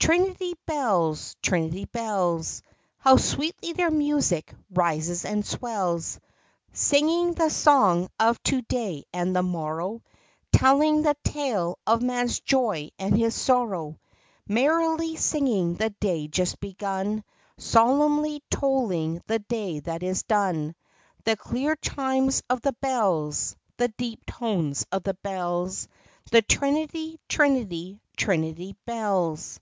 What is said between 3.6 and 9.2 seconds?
their music rises and swells, Singing the song of to day